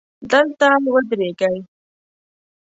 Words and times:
دلته 0.31 0.67
ودرېږئ 0.93 1.57